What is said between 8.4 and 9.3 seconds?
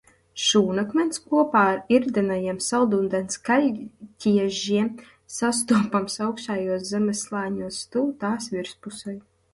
virspusei.